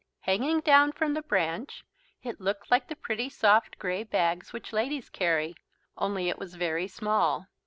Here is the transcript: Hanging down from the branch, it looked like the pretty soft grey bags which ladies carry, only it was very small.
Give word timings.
Hanging 0.21 0.61
down 0.61 0.93
from 0.93 1.13
the 1.13 1.21
branch, 1.21 1.85
it 2.23 2.41
looked 2.41 2.71
like 2.71 2.87
the 2.87 2.95
pretty 2.95 3.29
soft 3.29 3.77
grey 3.77 4.03
bags 4.03 4.51
which 4.51 4.73
ladies 4.73 5.09
carry, 5.11 5.53
only 5.95 6.27
it 6.27 6.39
was 6.39 6.55
very 6.55 6.87
small. 6.87 7.45